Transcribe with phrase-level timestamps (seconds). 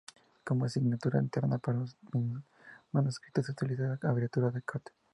[0.43, 1.95] Como signatura interna para los
[2.91, 4.81] manuscritos se utiliza la abreviatura "Cod.